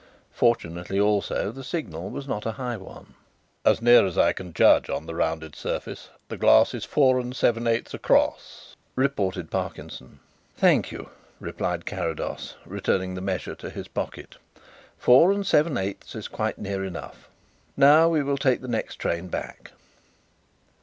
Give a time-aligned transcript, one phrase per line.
[0.33, 3.13] Fortunately, also, the signal was not a high one.
[3.63, 7.35] "As near as I can judge on the rounded surface, the glass is four and
[7.35, 10.19] seven eighths across," reported Parkinson.
[10.57, 14.37] "Thank you," replied Carrados, returning the measure to his pocket,
[14.97, 17.29] "four and seven eighths is quite near enough.
[17.77, 19.71] Now we will take the next train back."